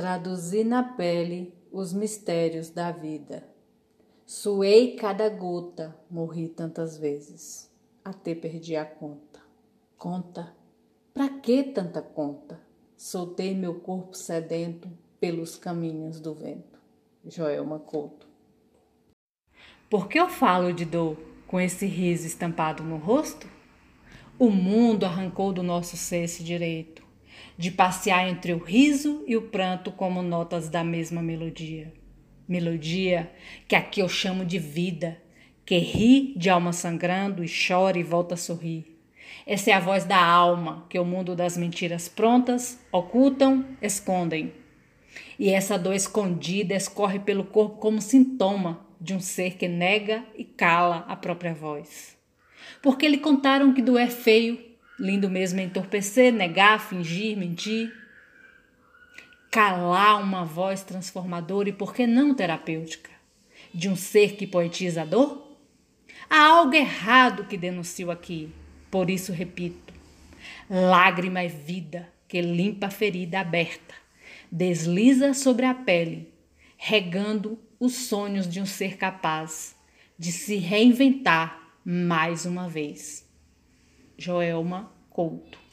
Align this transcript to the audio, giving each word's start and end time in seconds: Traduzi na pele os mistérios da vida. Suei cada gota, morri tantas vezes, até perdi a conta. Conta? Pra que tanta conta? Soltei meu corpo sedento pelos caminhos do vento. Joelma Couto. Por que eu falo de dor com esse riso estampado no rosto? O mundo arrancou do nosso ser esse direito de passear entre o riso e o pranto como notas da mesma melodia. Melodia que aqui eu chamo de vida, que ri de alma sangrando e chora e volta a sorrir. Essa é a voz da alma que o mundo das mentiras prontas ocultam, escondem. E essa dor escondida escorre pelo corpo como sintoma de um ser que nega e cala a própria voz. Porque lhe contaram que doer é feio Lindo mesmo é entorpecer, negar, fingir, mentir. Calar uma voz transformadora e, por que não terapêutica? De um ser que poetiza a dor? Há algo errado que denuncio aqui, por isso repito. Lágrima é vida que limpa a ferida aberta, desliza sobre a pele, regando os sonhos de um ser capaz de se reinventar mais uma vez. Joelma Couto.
Traduzi 0.00 0.64
na 0.64 0.82
pele 0.82 1.52
os 1.70 1.92
mistérios 1.92 2.70
da 2.70 2.90
vida. 2.90 3.46
Suei 4.24 4.96
cada 4.96 5.28
gota, 5.28 5.94
morri 6.10 6.48
tantas 6.48 6.96
vezes, 6.96 7.70
até 8.02 8.34
perdi 8.34 8.76
a 8.76 8.84
conta. 8.86 9.40
Conta? 9.98 10.56
Pra 11.12 11.28
que 11.28 11.62
tanta 11.64 12.00
conta? 12.00 12.58
Soltei 12.96 13.54
meu 13.54 13.74
corpo 13.74 14.16
sedento 14.16 14.90
pelos 15.20 15.56
caminhos 15.56 16.18
do 16.18 16.34
vento. 16.34 16.80
Joelma 17.26 17.78
Couto. 17.78 18.26
Por 19.90 20.08
que 20.08 20.18
eu 20.18 20.30
falo 20.30 20.72
de 20.72 20.86
dor 20.86 21.18
com 21.46 21.60
esse 21.60 21.84
riso 21.84 22.26
estampado 22.26 22.82
no 22.82 22.96
rosto? 22.96 23.46
O 24.38 24.48
mundo 24.48 25.04
arrancou 25.04 25.52
do 25.52 25.62
nosso 25.62 25.98
ser 25.98 26.24
esse 26.24 26.42
direito 26.42 27.09
de 27.56 27.70
passear 27.70 28.28
entre 28.28 28.52
o 28.52 28.58
riso 28.58 29.24
e 29.26 29.36
o 29.36 29.42
pranto 29.42 29.92
como 29.92 30.22
notas 30.22 30.68
da 30.68 30.82
mesma 30.82 31.22
melodia. 31.22 31.92
Melodia 32.48 33.30
que 33.68 33.76
aqui 33.76 34.00
eu 34.00 34.08
chamo 34.08 34.44
de 34.44 34.58
vida, 34.58 35.20
que 35.64 35.78
ri 35.78 36.34
de 36.36 36.50
alma 36.50 36.72
sangrando 36.72 37.44
e 37.44 37.48
chora 37.48 37.98
e 37.98 38.02
volta 38.02 38.34
a 38.34 38.38
sorrir. 38.38 38.98
Essa 39.46 39.70
é 39.70 39.72
a 39.74 39.80
voz 39.80 40.04
da 40.04 40.22
alma 40.22 40.86
que 40.88 40.98
o 40.98 41.04
mundo 41.04 41.36
das 41.36 41.56
mentiras 41.56 42.08
prontas 42.08 42.78
ocultam, 42.92 43.64
escondem. 43.80 44.52
E 45.38 45.50
essa 45.50 45.78
dor 45.78 45.94
escondida 45.94 46.74
escorre 46.74 47.18
pelo 47.18 47.44
corpo 47.44 47.76
como 47.76 48.00
sintoma 48.00 48.86
de 49.00 49.14
um 49.14 49.20
ser 49.20 49.56
que 49.56 49.66
nega 49.66 50.24
e 50.36 50.44
cala 50.44 51.04
a 51.08 51.16
própria 51.16 51.54
voz. 51.54 52.16
Porque 52.82 53.08
lhe 53.08 53.18
contaram 53.18 53.72
que 53.72 53.82
doer 53.82 54.06
é 54.06 54.10
feio 54.10 54.69
Lindo 55.00 55.30
mesmo 55.30 55.58
é 55.60 55.62
entorpecer, 55.62 56.30
negar, 56.30 56.78
fingir, 56.78 57.34
mentir. 57.34 57.90
Calar 59.50 60.22
uma 60.22 60.44
voz 60.44 60.82
transformadora 60.82 61.70
e, 61.70 61.72
por 61.72 61.94
que 61.94 62.06
não 62.06 62.34
terapêutica? 62.34 63.10
De 63.72 63.88
um 63.88 63.96
ser 63.96 64.36
que 64.36 64.46
poetiza 64.46 65.00
a 65.00 65.04
dor? 65.06 65.56
Há 66.28 66.48
algo 66.48 66.74
errado 66.74 67.46
que 67.46 67.56
denuncio 67.56 68.10
aqui, 68.10 68.52
por 68.90 69.08
isso 69.08 69.32
repito. 69.32 69.94
Lágrima 70.68 71.40
é 71.40 71.48
vida 71.48 72.06
que 72.28 72.42
limpa 72.42 72.88
a 72.88 72.90
ferida 72.90 73.40
aberta, 73.40 73.94
desliza 74.52 75.32
sobre 75.32 75.64
a 75.64 75.72
pele, 75.72 76.30
regando 76.76 77.58
os 77.80 77.94
sonhos 77.94 78.46
de 78.46 78.60
um 78.60 78.66
ser 78.66 78.98
capaz 78.98 79.74
de 80.18 80.30
se 80.30 80.56
reinventar 80.56 81.58
mais 81.82 82.44
uma 82.44 82.68
vez. 82.68 83.29
Joelma 84.20 84.90
Couto. 85.08 85.69